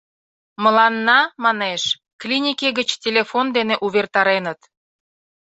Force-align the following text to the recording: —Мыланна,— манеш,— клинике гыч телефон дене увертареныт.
—Мыланна,— 0.63 1.19
манеш,— 1.43 1.81
клинике 2.21 2.67
гыч 2.77 2.89
телефон 3.03 3.45
дене 3.57 3.75
увертареныт. 3.85 4.59